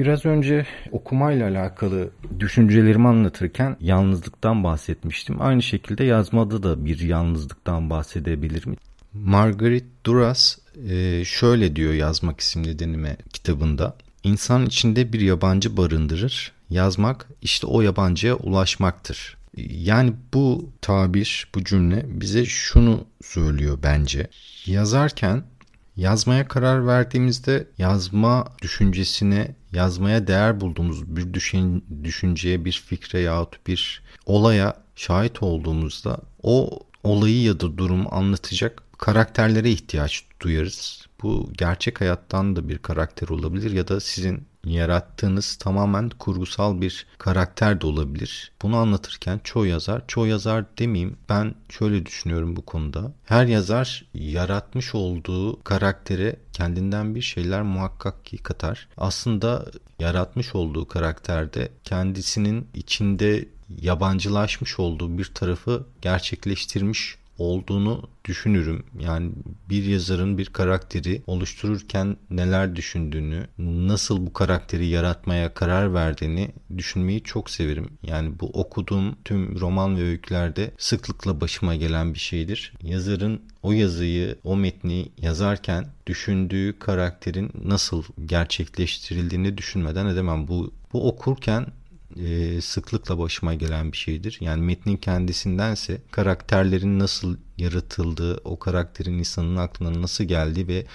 Biraz 0.00 0.26
önce 0.26 0.66
okumayla 0.92 1.48
alakalı 1.48 2.10
düşüncelerimi 2.38 3.08
anlatırken 3.08 3.76
yalnızlıktan 3.80 4.64
bahsetmiştim. 4.64 5.42
Aynı 5.42 5.62
şekilde 5.62 6.04
yazmada 6.04 6.62
da 6.62 6.84
bir 6.84 7.00
yalnızlıktan 7.00 7.90
bahsedebilirim. 7.90 8.76
Margaret 9.12 9.84
Duras 10.06 10.58
e, 10.88 11.24
şöyle 11.24 11.76
diyor 11.76 11.92
yazmak 11.92 12.40
isimli 12.40 12.78
denime 12.78 13.16
kitabında. 13.32 13.96
İnsan 14.24 14.66
içinde 14.66 15.12
bir 15.12 15.20
yabancı 15.20 15.76
barındırır. 15.76 16.52
Yazmak 16.70 17.28
işte 17.42 17.66
o 17.66 17.80
yabancıya 17.80 18.36
ulaşmaktır. 18.36 19.36
Yani 19.56 20.12
bu 20.34 20.70
tabir, 20.80 21.48
bu 21.54 21.64
cümle 21.64 22.04
bize 22.06 22.44
şunu 22.44 23.04
söylüyor 23.22 23.78
bence. 23.82 24.26
Yazarken 24.66 25.42
Yazmaya 26.00 26.48
karar 26.48 26.86
verdiğimizde 26.86 27.66
yazma 27.78 28.48
düşüncesine, 28.62 29.54
yazmaya 29.72 30.26
değer 30.26 30.60
bulduğumuz 30.60 31.16
bir 31.16 31.34
düşün, 31.34 31.84
düşünceye, 32.04 32.64
bir 32.64 32.72
fikre 32.72 33.20
yahut 33.20 33.66
bir 33.66 34.02
olaya 34.26 34.76
şahit 34.96 35.42
olduğumuzda 35.42 36.18
o 36.42 36.78
olayı 37.04 37.42
ya 37.42 37.60
da 37.60 37.78
durumu 37.78 38.08
anlatacak 38.12 38.82
karakterlere 38.98 39.70
ihtiyaç 39.70 40.24
duyarız. 40.40 41.06
Bu 41.22 41.50
gerçek 41.58 42.00
hayattan 42.00 42.56
da 42.56 42.68
bir 42.68 42.78
karakter 42.78 43.28
olabilir 43.28 43.70
ya 43.70 43.88
da 43.88 44.00
sizin 44.00 44.42
yarattığınız 44.64 45.56
tamamen 45.56 46.08
kurgusal 46.08 46.80
bir 46.80 47.06
karakter 47.18 47.80
de 47.80 47.86
olabilir. 47.86 48.52
Bunu 48.62 48.76
anlatırken 48.76 49.40
çoğu 49.44 49.66
yazar, 49.66 50.02
çoğu 50.08 50.26
yazar 50.26 50.64
demeyeyim 50.78 51.16
ben 51.28 51.54
şöyle 51.68 52.06
düşünüyorum 52.06 52.56
bu 52.56 52.62
konuda. 52.62 53.12
Her 53.24 53.46
yazar 53.46 54.04
yaratmış 54.14 54.94
olduğu 54.94 55.62
karaktere 55.62 56.36
kendinden 56.52 57.14
bir 57.14 57.22
şeyler 57.22 57.62
muhakkak 57.62 58.24
ki 58.24 58.38
katar. 58.38 58.88
Aslında 58.96 59.66
yaratmış 59.98 60.54
olduğu 60.54 60.88
karakterde 60.88 61.68
kendisinin 61.84 62.66
içinde 62.74 63.48
yabancılaşmış 63.82 64.78
olduğu 64.78 65.18
bir 65.18 65.24
tarafı 65.34 65.86
gerçekleştirmiş 66.02 67.19
olduğunu 67.40 68.08
düşünürüm. 68.24 68.84
Yani 69.00 69.30
bir 69.68 69.84
yazarın 69.84 70.38
bir 70.38 70.46
karakteri 70.46 71.22
oluştururken 71.26 72.16
neler 72.30 72.76
düşündüğünü, 72.76 73.46
nasıl 73.58 74.26
bu 74.26 74.32
karakteri 74.32 74.86
yaratmaya 74.86 75.54
karar 75.54 75.94
verdiğini 75.94 76.50
düşünmeyi 76.78 77.22
çok 77.22 77.50
severim. 77.50 77.88
Yani 78.02 78.40
bu 78.40 78.46
okuduğum 78.46 79.16
tüm 79.24 79.60
roman 79.60 79.96
ve 79.96 80.02
öykülerde 80.02 80.70
sıklıkla 80.78 81.40
başıma 81.40 81.74
gelen 81.74 82.14
bir 82.14 82.18
şeydir. 82.18 82.72
Yazarın 82.82 83.42
o 83.62 83.72
yazıyı, 83.72 84.38
o 84.44 84.56
metni 84.56 85.08
yazarken 85.18 85.86
düşündüğü 86.06 86.78
karakterin 86.78 87.50
nasıl 87.64 88.02
gerçekleştirildiğini 88.26 89.58
düşünmeden 89.58 90.06
edemem. 90.06 90.48
Bu 90.48 90.72
bu 90.92 91.08
okurken 91.08 91.66
e, 92.16 92.60
sıklıkla 92.60 93.18
başıma 93.18 93.54
gelen 93.54 93.92
bir 93.92 93.96
şeydir. 93.96 94.38
Yani 94.40 94.62
metnin 94.62 94.96
kendisindense 94.96 96.02
karakterlerin 96.10 96.98
nasıl 96.98 97.36
yaratıldığı, 97.58 98.40
o 98.44 98.58
karakterin 98.58 99.18
insanın 99.18 99.56
aklına 99.56 100.02
nasıl 100.02 100.24
geldi 100.24 100.68
ve 100.68 100.86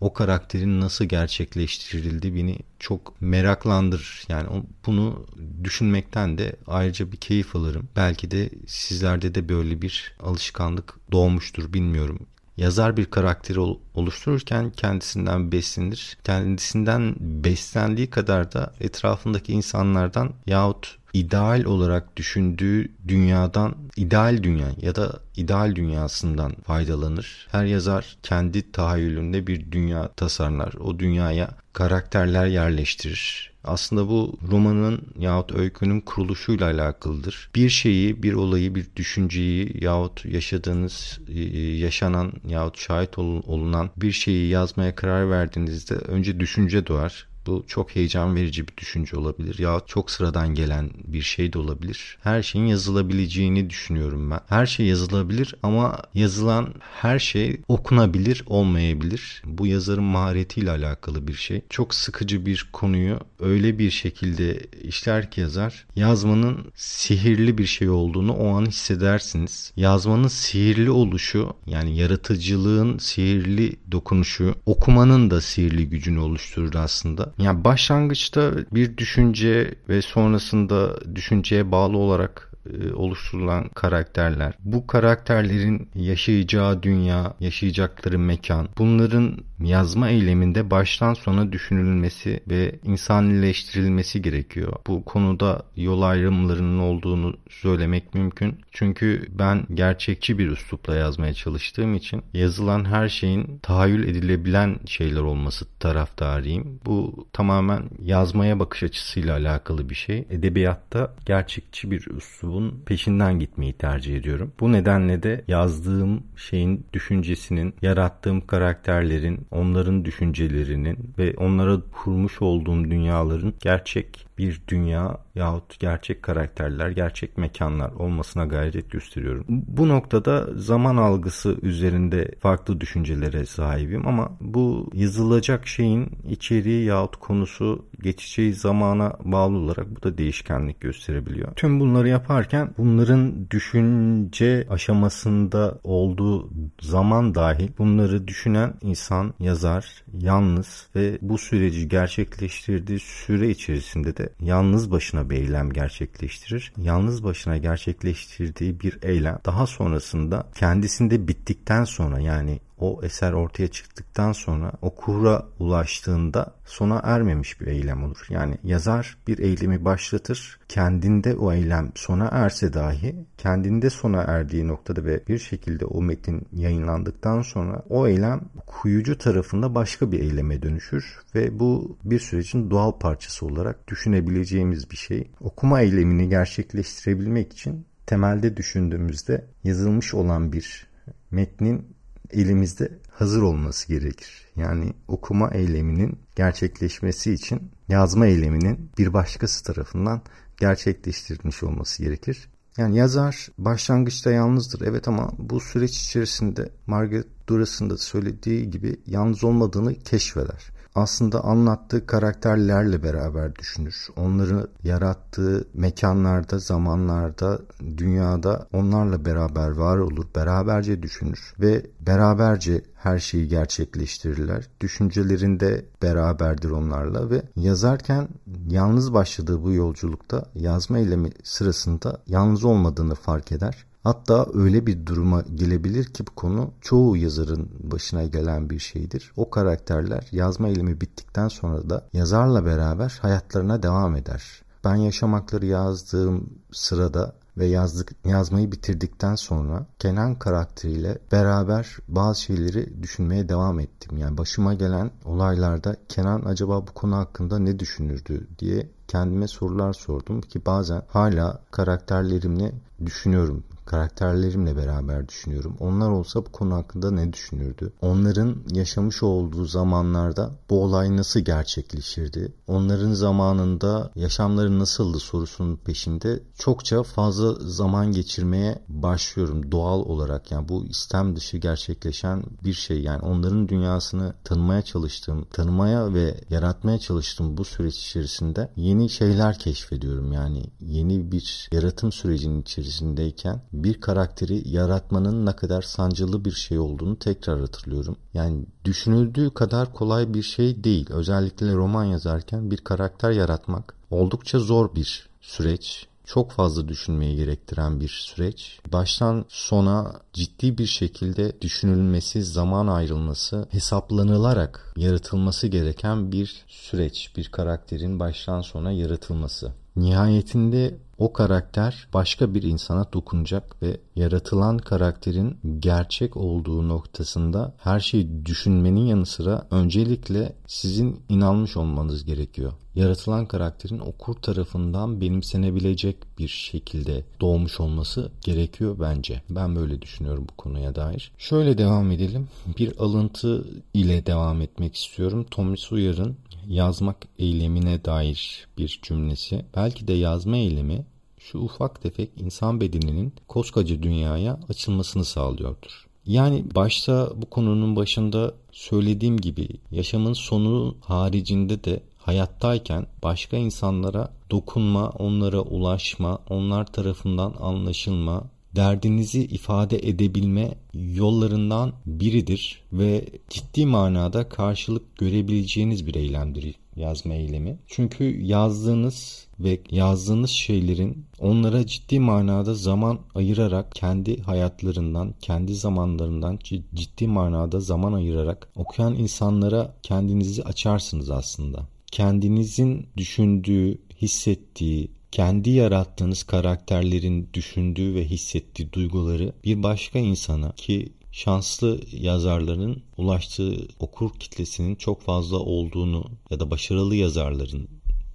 o 0.00 0.12
karakterin 0.12 0.80
nasıl 0.80 1.04
gerçekleştirildi 1.04 2.34
beni 2.34 2.58
çok 2.78 3.20
meraklandırır. 3.20 4.24
Yani 4.28 4.48
bunu 4.86 5.26
düşünmekten 5.64 6.38
de 6.38 6.56
ayrıca 6.66 7.12
bir 7.12 7.16
keyif 7.16 7.56
alırım. 7.56 7.88
Belki 7.96 8.30
de 8.30 8.50
sizlerde 8.66 9.34
de 9.34 9.48
böyle 9.48 9.82
bir 9.82 10.14
alışkanlık 10.20 10.94
doğmuştur 11.12 11.72
bilmiyorum. 11.72 12.18
Yazar 12.56 12.96
bir 12.96 13.04
karakteri 13.04 13.60
oluştururken 13.94 14.70
kendisinden 14.70 15.52
beslenir. 15.52 16.18
Kendisinden 16.24 17.14
beslendiği 17.20 18.10
kadar 18.10 18.52
da 18.52 18.72
etrafındaki 18.80 19.52
insanlardan 19.52 20.32
yahut 20.46 20.98
ideal 21.12 21.64
olarak 21.64 22.16
düşündüğü 22.16 22.88
dünyadan, 23.08 23.74
ideal 23.96 24.42
dünya 24.42 24.68
ya 24.80 24.94
da 24.94 25.20
ideal 25.36 25.74
dünyasından 25.74 26.52
faydalanır. 26.66 27.48
Her 27.50 27.64
yazar 27.64 28.16
kendi 28.22 28.72
tahayyülünde 28.72 29.46
bir 29.46 29.72
dünya 29.72 30.08
tasarlar. 30.08 30.74
O 30.74 30.98
dünyaya 30.98 31.50
karakterler 31.72 32.46
yerleştirir. 32.46 33.52
Aslında 33.64 34.08
bu 34.08 34.38
romanın 34.50 35.02
yahut 35.18 35.52
öykünün 35.52 36.00
kuruluşuyla 36.00 36.66
alakalıdır. 36.66 37.50
Bir 37.54 37.68
şeyi, 37.68 38.22
bir 38.22 38.32
olayı, 38.32 38.74
bir 38.74 38.86
düşünceyi 38.96 39.84
yahut 39.84 40.24
yaşadığınız, 40.24 41.20
e, 41.28 41.40
yaşanan 41.60 42.32
yahut 42.48 42.78
şahit 42.78 43.18
olunan 43.18 43.90
bir 43.96 44.12
şeyi 44.12 44.48
yazmaya 44.48 44.94
karar 44.94 45.30
verdiğinizde 45.30 45.94
önce 45.94 46.40
düşünce 46.40 46.86
doğar. 46.86 47.31
Bu 47.46 47.64
çok 47.66 47.96
heyecan 47.96 48.36
verici 48.36 48.68
bir 48.68 48.76
düşünce 48.76 49.16
olabilir 49.16 49.58
ya 49.58 49.80
çok 49.86 50.10
sıradan 50.10 50.54
gelen 50.54 50.90
bir 51.04 51.22
şey 51.22 51.52
de 51.52 51.58
olabilir. 51.58 52.18
Her 52.22 52.42
şeyin 52.42 52.66
yazılabileceğini 52.66 53.70
düşünüyorum 53.70 54.30
ben. 54.30 54.40
Her 54.48 54.66
şey 54.66 54.86
yazılabilir 54.86 55.54
ama 55.62 55.98
yazılan 56.14 56.74
her 57.00 57.18
şey 57.18 57.60
okunabilir 57.68 58.44
olmayabilir. 58.46 59.42
Bu 59.44 59.66
yazarın 59.66 60.04
maharetiyle 60.04 60.70
alakalı 60.70 61.28
bir 61.28 61.34
şey. 61.34 61.62
Çok 61.70 61.94
sıkıcı 61.94 62.46
bir 62.46 62.68
konuyu 62.72 63.20
öyle 63.40 63.78
bir 63.78 63.90
şekilde 63.90 64.60
işler 64.82 65.30
ki 65.30 65.40
yazar 65.40 65.86
yazmanın 65.96 66.72
sihirli 66.74 67.58
bir 67.58 67.66
şey 67.66 67.90
olduğunu 67.90 68.32
o 68.32 68.48
an 68.56 68.66
hissedersiniz. 68.66 69.72
Yazmanın 69.76 70.28
sihirli 70.28 70.90
oluşu 70.90 71.52
yani 71.66 71.96
yaratıcılığın 71.96 72.98
sihirli 72.98 73.76
dokunuşu 73.92 74.54
okumanın 74.66 75.30
da 75.30 75.40
sihirli 75.40 75.88
gücünü 75.88 76.18
oluşturur 76.18 76.74
aslında. 76.74 77.31
Yani 77.38 77.64
başlangıçta 77.64 78.52
bir 78.74 78.96
düşünce 78.96 79.74
ve 79.88 80.02
sonrasında 80.02 81.00
düşünceye 81.14 81.72
bağlı 81.72 81.96
olarak 81.96 82.51
oluşturulan 82.94 83.68
karakterler. 83.68 84.54
Bu 84.60 84.86
karakterlerin 84.86 85.88
yaşayacağı 85.94 86.82
dünya, 86.82 87.34
yaşayacakları 87.40 88.18
mekan, 88.18 88.68
bunların 88.78 89.38
yazma 89.60 90.08
eyleminde 90.08 90.70
baştan 90.70 91.14
sona 91.14 91.52
düşünülmesi 91.52 92.40
ve 92.48 92.78
insanileştirilmesi 92.84 94.22
gerekiyor. 94.22 94.72
Bu 94.86 95.04
konuda 95.04 95.62
yol 95.76 96.02
ayrımlarının 96.02 96.78
olduğunu 96.78 97.36
söylemek 97.50 98.14
mümkün. 98.14 98.58
Çünkü 98.70 99.26
ben 99.30 99.66
gerçekçi 99.74 100.38
bir 100.38 100.50
üslupla 100.50 100.94
yazmaya 100.94 101.34
çalıştığım 101.34 101.94
için 101.94 102.22
yazılan 102.34 102.84
her 102.84 103.08
şeyin 103.08 103.58
tahayyül 103.62 104.08
edilebilen 104.08 104.76
şeyler 104.86 105.20
olması 105.20 105.66
taraftarıyım. 105.78 106.80
Bu 106.86 107.26
tamamen 107.32 107.82
yazmaya 108.02 108.58
bakış 108.58 108.82
açısıyla 108.82 109.36
alakalı 109.36 109.90
bir 109.90 109.94
şey. 109.94 110.26
Edebiyatta 110.30 111.14
gerçekçi 111.26 111.90
bir 111.90 112.06
üslubun 112.52 112.82
peşinden 112.86 113.38
gitmeyi 113.38 113.72
tercih 113.72 114.16
ediyorum. 114.16 114.52
Bu 114.60 114.72
nedenle 114.72 115.22
de 115.22 115.44
yazdığım 115.48 116.22
şeyin 116.36 116.86
düşüncesinin, 116.92 117.74
yarattığım 117.82 118.46
karakterlerin, 118.46 119.46
onların 119.50 120.04
düşüncelerinin 120.04 121.14
ve 121.18 121.34
onlara 121.36 121.80
kurmuş 121.92 122.42
olduğum 122.42 122.84
dünyaların 122.84 123.54
gerçek 123.60 124.26
bir 124.38 124.62
dünya 124.68 125.18
yahut 125.34 125.80
gerçek 125.80 126.22
karakterler, 126.22 126.90
gerçek 126.90 127.38
mekanlar 127.38 127.92
olmasına 127.92 128.44
gayret 128.44 128.90
gösteriyorum. 128.90 129.44
Bu 129.48 129.88
noktada 129.88 130.48
zaman 130.56 130.96
algısı 130.96 131.56
üzerinde 131.62 132.34
farklı 132.40 132.80
düşüncelere 132.80 133.46
sahibim 133.46 134.08
ama 134.08 134.32
bu 134.40 134.90
yazılacak 134.94 135.66
şeyin 135.66 136.10
içeriği 136.28 136.84
yahut 136.84 137.16
konusu 137.16 137.86
geçeceği 138.02 138.54
zamana 138.54 139.16
bağlı 139.24 139.58
olarak 139.58 139.96
bu 139.96 140.02
da 140.02 140.18
değişkenlik 140.18 140.80
gösterebiliyor. 140.80 141.54
Tüm 141.54 141.80
bunları 141.80 142.08
yaparken 142.08 142.74
bunların 142.78 143.50
düşünce 143.50 144.66
aşamasında 144.70 145.78
olduğu 145.84 146.50
zaman 146.80 147.34
dahil 147.34 147.68
bunları 147.78 148.28
düşünen 148.28 148.74
insan, 148.82 149.34
yazar, 149.40 150.04
yalnız 150.18 150.88
ve 150.96 151.18
bu 151.22 151.38
süreci 151.38 151.88
gerçekleştirdiği 151.88 152.98
süre 152.98 153.50
içerisinde 153.50 154.16
de 154.16 154.21
yalnız 154.40 154.90
başına 154.90 155.30
bir 155.30 155.36
eylem 155.36 155.70
gerçekleştirir. 155.70 156.72
Yalnız 156.76 157.24
başına 157.24 157.56
gerçekleştirdiği 157.56 158.80
bir 158.80 158.98
eylem 159.02 159.38
daha 159.44 159.66
sonrasında 159.66 160.46
kendisinde 160.54 161.28
bittikten 161.28 161.84
sonra 161.84 162.20
yani 162.20 162.60
o 162.82 163.00
eser 163.02 163.32
ortaya 163.32 163.68
çıktıktan 163.68 164.32
sonra 164.32 164.72
okura 164.82 165.46
ulaştığında 165.58 166.54
sona 166.64 167.00
ermemiş 167.04 167.60
bir 167.60 167.66
eylem 167.66 168.04
olur. 168.04 168.26
Yani 168.28 168.58
yazar 168.64 169.16
bir 169.26 169.38
eylemi 169.38 169.84
başlatır, 169.84 170.60
kendinde 170.68 171.34
o 171.34 171.52
eylem 171.52 171.92
sona 171.94 172.28
erse 172.32 172.72
dahi 172.72 173.26
kendinde 173.38 173.90
sona 173.90 174.22
erdiği 174.22 174.68
noktada 174.68 175.04
ve 175.04 175.20
bir 175.28 175.38
şekilde 175.38 175.84
o 175.84 176.02
metin 176.02 176.46
yayınlandıktan 176.52 177.42
sonra 177.42 177.82
o 177.88 178.06
eylem 178.06 178.40
kuyucu 178.66 179.18
tarafında 179.18 179.74
başka 179.74 180.12
bir 180.12 180.20
eyleme 180.20 180.62
dönüşür 180.62 181.18
ve 181.34 181.58
bu 181.58 181.98
bir 182.04 182.18
sürecin 182.18 182.70
doğal 182.70 182.92
parçası 182.98 183.46
olarak 183.46 183.88
düşünebileceğimiz 183.88 184.90
bir 184.90 184.96
şey. 184.96 185.30
Okuma 185.40 185.80
eylemini 185.80 186.28
gerçekleştirebilmek 186.28 187.52
için 187.52 187.86
temelde 188.06 188.56
düşündüğümüzde 188.56 189.44
yazılmış 189.64 190.14
olan 190.14 190.52
bir 190.52 190.86
metnin 191.30 191.86
elimizde 192.32 192.98
hazır 193.10 193.42
olması 193.42 193.88
gerekir. 193.88 194.46
Yani 194.56 194.92
okuma 195.08 195.50
eyleminin 195.50 196.18
gerçekleşmesi 196.36 197.32
için 197.32 197.70
yazma 197.88 198.26
eyleminin 198.26 198.90
bir 198.98 199.12
başkası 199.12 199.64
tarafından 199.64 200.22
gerçekleştirilmiş 200.56 201.62
olması 201.62 202.02
gerekir. 202.02 202.48
Yani 202.76 202.96
yazar 202.96 203.48
başlangıçta 203.58 204.30
yalnızdır 204.30 204.80
evet 204.86 205.08
ama 205.08 205.32
bu 205.38 205.60
süreç 205.60 206.00
içerisinde 206.00 206.68
Margaret 206.86 207.26
Duras'ın 207.48 207.90
da 207.90 207.98
söylediği 207.98 208.70
gibi 208.70 209.00
yalnız 209.06 209.44
olmadığını 209.44 209.94
keşfeder 209.94 210.70
aslında 210.94 211.44
anlattığı 211.44 212.06
karakterlerle 212.06 213.02
beraber 213.02 213.56
düşünür. 213.56 214.08
Onları 214.16 214.66
yarattığı 214.82 215.64
mekanlarda, 215.74 216.58
zamanlarda, 216.58 217.58
dünyada 217.96 218.66
onlarla 218.72 219.24
beraber 219.24 219.70
var 219.70 219.96
olur, 219.96 220.24
beraberce 220.36 221.02
düşünür 221.02 221.54
ve 221.60 221.86
beraberce 222.00 222.82
her 222.94 223.18
şeyi 223.18 223.48
gerçekleştirirler. 223.48 224.68
Düşüncelerinde 224.80 225.84
beraberdir 226.02 226.70
onlarla 226.70 227.30
ve 227.30 227.42
yazarken 227.56 228.28
yalnız 228.68 229.14
başladığı 229.14 229.62
bu 229.62 229.72
yolculukta 229.72 230.44
yazma 230.54 230.98
eylemi 230.98 231.30
sırasında 231.42 232.22
yalnız 232.26 232.64
olmadığını 232.64 233.14
fark 233.14 233.52
eder 233.52 233.86
Hatta 234.02 234.46
öyle 234.54 234.86
bir 234.86 235.06
duruma 235.06 235.42
gelebilir 235.54 236.04
ki 236.04 236.26
bu 236.26 236.30
konu 236.30 236.70
çoğu 236.80 237.16
yazarın 237.16 237.70
başına 237.82 238.24
gelen 238.24 238.70
bir 238.70 238.78
şeydir. 238.78 239.32
O 239.36 239.50
karakterler 239.50 240.28
yazma 240.32 240.68
eylemi 240.68 241.00
bittikten 241.00 241.48
sonra 241.48 241.90
da 241.90 242.08
yazarla 242.12 242.64
beraber 242.64 243.18
hayatlarına 243.22 243.82
devam 243.82 244.16
eder. 244.16 244.62
Ben 244.84 244.94
yaşamakları 244.94 245.66
yazdığım 245.66 246.50
sırada 246.72 247.34
ve 247.56 247.66
yazdık 247.66 248.12
yazmayı 248.24 248.72
bitirdikten 248.72 249.34
sonra 249.34 249.86
Kenan 249.98 250.34
karakteriyle 250.34 251.18
beraber 251.32 251.96
bazı 252.08 252.40
şeyleri 252.40 253.02
düşünmeye 253.02 253.48
devam 253.48 253.80
ettim. 253.80 254.18
Yani 254.18 254.38
başıma 254.38 254.74
gelen 254.74 255.10
olaylarda 255.24 255.96
Kenan 256.08 256.42
acaba 256.44 256.86
bu 256.86 256.92
konu 256.92 257.16
hakkında 257.16 257.58
ne 257.58 257.78
düşünürdü 257.78 258.46
diye 258.58 258.90
kendime 259.08 259.48
sorular 259.48 259.92
sordum 259.92 260.40
ki 260.40 260.66
bazen 260.66 261.02
hala 261.08 261.62
karakterlerimle 261.70 262.72
düşünüyorum 263.06 263.64
karakterlerimle 263.92 264.76
beraber 264.76 265.28
düşünüyorum. 265.28 265.76
Onlar 265.80 266.10
olsa 266.10 266.46
bu 266.46 266.52
konu 266.52 266.74
hakkında 266.74 267.10
ne 267.10 267.32
düşünürdü? 267.32 267.92
Onların 268.02 268.56
yaşamış 268.70 269.22
olduğu 269.22 269.64
zamanlarda 269.64 270.50
bu 270.70 270.82
olay 270.82 271.16
nasıl 271.16 271.40
gerçekleşirdi? 271.40 272.52
Onların 272.66 273.12
zamanında 273.12 274.10
yaşamları 274.14 274.78
nasıldı 274.78 275.18
sorusunun 275.18 275.76
peşinde 275.76 276.42
çokça 276.58 277.02
fazla 277.02 277.54
zaman 277.54 278.12
geçirmeye 278.12 278.78
başlıyorum 278.88 279.72
doğal 279.72 280.00
olarak. 280.00 280.50
Yani 280.50 280.68
bu 280.68 280.86
istem 280.86 281.36
dışı 281.36 281.56
gerçekleşen 281.56 282.44
bir 282.64 282.72
şey. 282.72 283.02
Yani 283.02 283.22
onların 283.22 283.68
dünyasını 283.68 284.34
tanımaya 284.44 284.82
çalıştığım, 284.82 285.44
tanımaya 285.44 286.14
ve 286.14 286.40
yaratmaya 286.50 286.98
çalıştığım 286.98 287.56
bu 287.56 287.64
süreç 287.64 287.98
içerisinde 287.98 288.68
yeni 288.76 289.08
şeyler 289.08 289.58
keşfediyorum. 289.58 290.32
Yani 290.32 290.64
yeni 290.80 291.32
bir 291.32 291.68
yaratım 291.72 292.12
sürecinin 292.12 292.62
içerisindeyken 292.62 293.60
bir 293.84 294.00
karakteri 294.00 294.68
yaratmanın 294.68 295.46
ne 295.46 295.56
kadar 295.56 295.82
sancılı 295.82 296.44
bir 296.44 296.52
şey 296.52 296.78
olduğunu 296.78 297.18
tekrar 297.18 297.60
hatırlıyorum. 297.60 298.16
Yani 298.34 298.66
düşünüldüğü 298.84 299.50
kadar 299.50 299.92
kolay 299.92 300.34
bir 300.34 300.42
şey 300.42 300.84
değil. 300.84 301.10
Özellikle 301.10 301.74
roman 301.74 302.04
yazarken 302.04 302.70
bir 302.70 302.78
karakter 302.78 303.30
yaratmak 303.30 303.94
oldukça 304.10 304.58
zor 304.58 304.94
bir 304.94 305.28
süreç 305.40 306.08
çok 306.24 306.50
fazla 306.50 306.88
düşünmeyi 306.88 307.36
gerektiren 307.36 308.00
bir 308.00 308.08
süreç. 308.08 308.78
Baştan 308.92 309.44
sona 309.48 310.12
ciddi 310.32 310.78
bir 310.78 310.86
şekilde 310.86 311.60
düşünülmesi, 311.60 312.42
zaman 312.42 312.86
ayrılması, 312.86 313.66
hesaplanılarak 313.70 314.94
yaratılması 314.96 315.66
gereken 315.66 316.32
bir 316.32 316.64
süreç. 316.68 317.32
Bir 317.36 317.48
karakterin 317.48 318.20
baştan 318.20 318.60
sona 318.60 318.92
yaratılması. 318.92 319.72
Nihayetinde 319.96 320.98
o 321.18 321.32
karakter 321.32 322.08
başka 322.14 322.54
bir 322.54 322.62
insana 322.62 323.12
dokunacak 323.12 323.82
ve 323.82 324.00
yaratılan 324.16 324.78
karakterin 324.78 325.58
gerçek 325.78 326.36
olduğu 326.36 326.88
noktasında 326.88 327.74
her 327.78 328.00
şeyi 328.00 328.46
düşünmenin 328.46 329.06
yanı 329.06 329.26
sıra 329.26 329.66
öncelikle 329.70 330.52
sizin 330.66 331.20
inanmış 331.28 331.76
olmanız 331.76 332.24
gerekiyor. 332.24 332.72
Yaratılan 332.94 333.46
karakterin 333.46 333.98
okur 333.98 334.34
tarafından 334.34 335.20
benimsenebilecek 335.20 336.16
bir 336.38 336.48
şekilde 336.48 337.24
doğmuş 337.40 337.80
olması 337.80 338.30
gerekiyor 338.40 338.96
bence. 339.00 339.42
Ben 339.50 339.76
böyle 339.76 340.02
düşünüyorum 340.02 340.46
bu 340.52 340.56
konuya 340.56 340.94
dair. 340.94 341.32
Şöyle 341.38 341.78
devam 341.78 342.10
edelim. 342.10 342.48
Bir 342.78 342.98
alıntı 342.98 343.64
ile 343.94 344.26
devam 344.26 344.60
etmek 344.60 344.94
istiyorum. 344.94 345.46
Tommy 345.50 345.76
Sawyer'ın 345.76 346.36
yazmak 346.68 347.16
eylemine 347.38 348.04
dair 348.04 348.66
bir 348.78 349.00
cümlesi. 349.02 349.64
Belki 349.76 350.08
de 350.08 350.12
yazma 350.12 350.56
eylemi 350.56 351.04
şu 351.38 351.58
ufak 351.58 352.02
tefek 352.02 352.30
insan 352.36 352.80
bedeninin 352.80 353.32
koskoca 353.48 354.02
dünyaya 354.02 354.60
açılmasını 354.68 355.24
sağlıyordur. 355.24 356.06
Yani 356.26 356.64
başta 356.74 357.32
bu 357.36 357.50
konunun 357.50 357.96
başında 357.96 358.54
söylediğim 358.72 359.36
gibi 359.36 359.68
yaşamın 359.90 360.32
sonu 360.32 360.96
haricinde 361.00 361.84
de 361.84 362.02
hayattayken 362.18 363.06
başka 363.22 363.56
insanlara 363.56 364.32
dokunma, 364.50 365.08
onlara 365.10 365.60
ulaşma, 365.60 366.38
onlar 366.48 366.86
tarafından 366.86 367.54
anlaşılma, 367.60 368.44
derdinizi 368.76 369.44
ifade 369.44 369.98
edebilme 369.98 370.74
yollarından 370.94 371.92
biridir 372.06 372.82
ve 372.92 373.24
ciddi 373.50 373.86
manada 373.86 374.48
karşılık 374.48 375.16
görebileceğiniz 375.16 376.06
bir 376.06 376.14
eylemdir 376.14 376.74
yazma 376.96 377.34
eylemi. 377.34 377.78
Çünkü 377.86 378.42
yazdığınız 378.42 379.46
ve 379.60 379.80
yazdığınız 379.90 380.50
şeylerin 380.50 381.26
onlara 381.38 381.86
ciddi 381.86 382.20
manada 382.20 382.74
zaman 382.74 383.18
ayırarak 383.34 383.92
kendi 383.92 384.42
hayatlarından, 384.42 385.34
kendi 385.40 385.74
zamanlarından 385.74 386.58
ciddi 386.94 387.26
manada 387.28 387.80
zaman 387.80 388.12
ayırarak 388.12 388.68
okuyan 388.76 389.14
insanlara 389.14 389.94
kendinizi 390.02 390.62
açarsınız 390.62 391.30
aslında. 391.30 391.86
Kendinizin 392.12 393.06
düşündüğü, 393.16 393.98
hissettiği, 394.22 395.10
kendi 395.32 395.70
yarattığınız 395.70 396.42
karakterlerin 396.42 397.48
düşündüğü 397.54 398.14
ve 398.14 398.24
hissettiği 398.24 398.92
duyguları 398.92 399.52
bir 399.64 399.82
başka 399.82 400.18
insana 400.18 400.72
ki 400.72 401.12
şanslı 401.32 402.00
yazarların 402.12 403.02
ulaştığı 403.16 403.88
okur 404.00 404.30
kitlesinin 404.40 404.94
çok 404.94 405.22
fazla 405.22 405.58
olduğunu 405.58 406.24
ya 406.50 406.60
da 406.60 406.70
başarılı 406.70 407.16
yazarların 407.16 407.88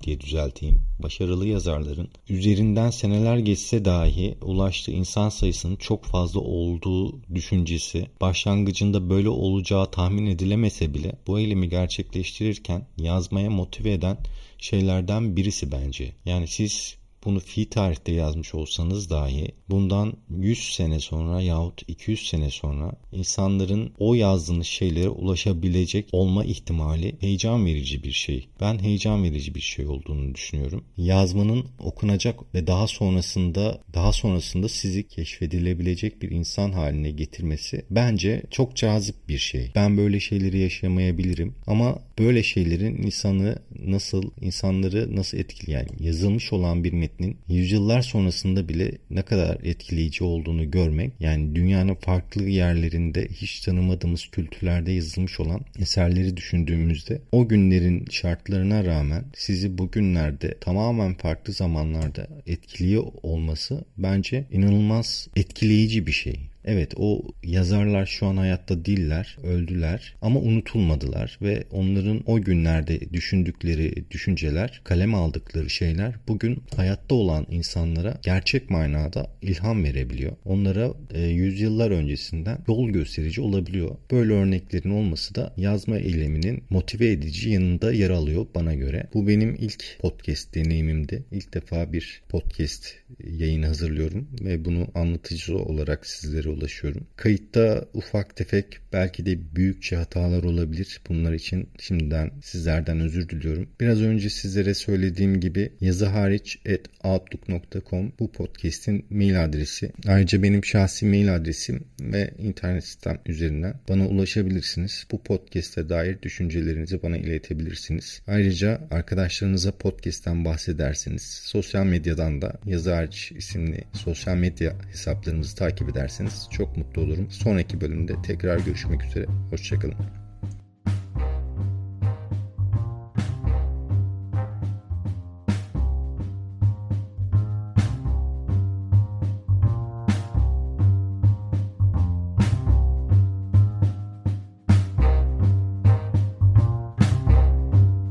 diye 0.03 0.21
düzelteyim. 0.21 0.81
Başarılı 1.03 1.47
yazarların 1.47 2.09
üzerinden 2.29 2.89
seneler 2.89 3.37
geçse 3.37 3.85
dahi 3.85 4.37
ulaştığı 4.41 4.91
insan 4.91 5.29
sayısının 5.29 5.75
çok 5.75 6.05
fazla 6.05 6.39
olduğu 6.39 7.21
düşüncesi 7.35 8.07
başlangıcında 8.21 9.09
böyle 9.09 9.29
olacağı 9.29 9.91
tahmin 9.91 10.25
edilemese 10.25 10.93
bile 10.93 11.11
bu 11.27 11.39
eylemi 11.39 11.69
gerçekleştirirken 11.69 12.87
yazmaya 12.97 13.49
motive 13.49 13.91
eden 13.91 14.17
şeylerden 14.57 15.35
birisi 15.35 15.71
bence. 15.71 16.11
Yani 16.25 16.47
siz 16.47 16.97
bunu 17.27 17.39
fi 17.39 17.69
tarihte 17.69 18.11
yazmış 18.11 18.55
olsanız 18.55 19.09
dahi 19.09 19.47
bundan 19.69 20.13
100 20.29 20.73
sene 20.73 20.99
sonra 20.99 21.41
yahut 21.41 21.81
200 21.87 22.27
sene 22.27 22.49
sonra 22.49 22.91
insanların 23.11 23.93
o 23.99 24.13
yazdığınız 24.13 24.67
şeylere 24.67 25.09
ulaşabilecek 25.09 26.09
olma 26.11 26.45
ihtimali 26.45 27.15
heyecan 27.19 27.65
verici 27.65 28.03
bir 28.03 28.11
şey. 28.11 28.47
Ben 28.61 28.79
heyecan 28.79 29.23
verici 29.23 29.55
bir 29.55 29.59
şey 29.59 29.87
olduğunu 29.87 30.35
düşünüyorum. 30.35 30.83
Yazmanın 30.97 31.65
okunacak 31.79 32.55
ve 32.55 32.67
daha 32.67 32.87
sonrasında 32.87 33.81
daha 33.93 34.13
sonrasında 34.13 34.69
sizi 34.69 35.07
keşfedilebilecek 35.07 36.21
bir 36.21 36.31
insan 36.31 36.71
haline 36.71 37.11
getirmesi 37.11 37.85
bence 37.89 38.43
çok 38.51 38.75
cazip 38.75 39.15
bir 39.29 39.37
şey. 39.37 39.71
Ben 39.75 39.97
böyle 39.97 40.19
şeyleri 40.19 40.57
yaşamayabilirim 40.59 41.55
ama 41.65 41.99
böyle 42.19 42.43
şeylerin 42.43 42.97
insanı 42.97 43.59
nasıl 43.85 44.23
insanları 44.41 45.15
nasıl 45.15 45.37
etkileyen 45.37 45.87
yazılmış 45.99 46.53
olan 46.53 46.83
bir 46.83 46.93
metnin 47.19 47.37
yüzyıllar 47.47 48.01
sonrasında 48.01 48.69
bile 48.69 48.91
ne 49.09 49.21
kadar 49.21 49.57
etkileyici 49.63 50.23
olduğunu 50.23 50.71
görmek 50.71 51.11
yani 51.19 51.55
dünyanın 51.55 51.95
farklı 51.95 52.43
yerlerinde 52.43 53.27
hiç 53.27 53.59
tanımadığımız 53.59 54.27
kültürlerde 54.27 54.91
yazılmış 54.91 55.39
olan 55.39 55.61
eserleri 55.79 56.37
düşündüğümüzde 56.37 57.21
o 57.31 57.47
günlerin 57.47 58.05
şartlarına 58.11 58.85
rağmen 58.85 59.23
sizi 59.35 59.77
bugünlerde 59.77 60.57
tamamen 60.61 61.13
farklı 61.13 61.53
zamanlarda 61.53 62.27
etkiliyor 62.47 63.03
olması 63.23 63.83
bence 63.97 64.45
inanılmaz 64.51 65.27
etkileyici 65.35 66.07
bir 66.07 66.11
şey. 66.11 66.39
Evet 66.67 66.93
o 66.97 67.21
yazarlar 67.43 68.05
şu 68.05 68.25
an 68.25 68.37
hayatta 68.37 68.85
değiller, 68.85 69.37
öldüler 69.43 70.15
ama 70.21 70.39
unutulmadılar 70.39 71.39
ve 71.41 71.63
onların 71.71 72.21
o 72.25 72.41
günlerde 72.41 73.13
düşündükleri 73.13 74.03
düşünceler, 74.11 74.81
kalem 74.83 75.15
aldıkları 75.15 75.69
şeyler 75.69 76.15
bugün 76.27 76.63
hayatta 76.75 77.15
olan 77.15 77.45
insanlara 77.49 78.17
gerçek 78.21 78.69
manada 78.69 79.31
ilham 79.41 79.83
verebiliyor. 79.83 80.31
Onlara 80.45 80.93
e, 81.13 81.21
yüzyıllar 81.21 81.91
öncesinden 81.91 82.57
yol 82.67 82.89
gösterici 82.89 83.41
olabiliyor. 83.41 83.95
Böyle 84.11 84.33
örneklerin 84.33 84.89
olması 84.89 85.35
da 85.35 85.53
yazma 85.57 85.97
eyleminin 85.97 86.63
motive 86.69 87.11
edici 87.11 87.49
yanında 87.49 87.93
yer 87.93 88.09
alıyor 88.09 88.45
bana 88.55 88.73
göre. 88.73 89.07
Bu 89.13 89.27
benim 89.27 89.55
ilk 89.59 89.99
podcast 89.99 90.55
deneyimimdi. 90.55 91.23
İlk 91.31 91.53
defa 91.53 91.93
bir 91.93 92.21
podcast 92.29 92.95
yayını 93.23 93.65
hazırlıyorum 93.65 94.27
ve 94.41 94.65
bunu 94.65 94.87
anlatıcı 94.95 95.57
olarak 95.57 96.07
sizlere 96.07 96.49
ulaşıyorum. 96.49 97.07
Kayıtta 97.15 97.85
ufak 97.93 98.35
tefek 98.35 98.79
belki 98.93 99.25
de 99.25 99.55
büyükçe 99.55 99.95
hatalar 99.95 100.43
olabilir. 100.43 101.01
Bunlar 101.09 101.33
için 101.33 101.69
şimdiden 101.79 102.31
sizlerden 102.43 102.99
özür 102.99 103.29
diliyorum. 103.29 103.69
Biraz 103.79 104.01
önce 104.01 104.29
sizlere 104.29 104.73
söylediğim 104.73 105.39
gibi 105.39 105.71
yazı 105.81 106.05
hariç 106.05 106.59
at 106.65 107.05
outlook.com 107.05 108.13
bu 108.19 108.31
podcast'in 108.31 109.05
mail 109.09 109.43
adresi. 109.43 109.91
Ayrıca 110.07 110.43
benim 110.43 110.65
şahsi 110.65 111.05
mail 111.05 111.35
adresim 111.35 111.83
ve 112.01 112.33
internet 112.37 112.85
sitem 112.85 113.19
üzerinden 113.25 113.73
bana 113.89 114.07
ulaşabilirsiniz. 114.07 115.07
Bu 115.11 115.23
podcast'e 115.23 115.89
dair 115.89 116.21
düşüncelerinizi 116.21 117.03
bana 117.03 117.17
iletebilirsiniz. 117.17 118.21
Ayrıca 118.27 118.81
arkadaşlarınıza 118.91 119.71
podcast'ten 119.71 120.45
bahsederseniz 120.45 121.21
sosyal 121.23 121.85
medyadan 121.85 122.41
da 122.41 122.59
yazı 122.65 122.96
hariç 122.97 123.31
isimli 123.31 123.83
sosyal 123.93 124.35
medya 124.35 124.73
hesaplarımızı 124.91 125.55
takip 125.55 125.89
ederseniz 125.89 126.47
çok 126.51 126.77
mutlu 126.77 127.01
olurum. 127.01 127.31
Sonraki 127.31 127.81
bölümde 127.81 128.13
tekrar 128.21 128.59
görüşmek 128.59 129.03
üzere. 129.03 129.25
Hoşçakalın. 129.49 130.26